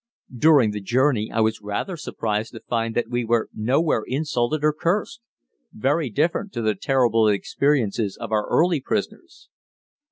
During 0.35 0.71
the 0.71 0.81
journey 0.81 1.29
I 1.31 1.41
was 1.41 1.61
rather 1.61 1.95
surprised 1.95 2.53
to 2.53 2.61
find 2.61 2.95
that 2.95 3.11
we 3.11 3.23
were 3.23 3.51
nowhere 3.53 4.01
insulted 4.07 4.63
or 4.63 4.73
cursed 4.73 5.21
very 5.71 6.09
different 6.09 6.51
to 6.53 6.63
the 6.63 6.73
terrible 6.73 7.27
experiences 7.27 8.17
of 8.17 8.31
our 8.31 8.47
early 8.47 8.81
prisoners. 8.81 9.49